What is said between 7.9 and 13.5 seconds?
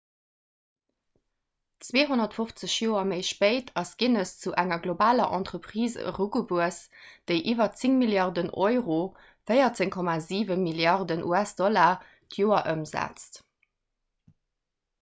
milliarden euro 14,7 milliarden us-dollar d'joer ëmsetzt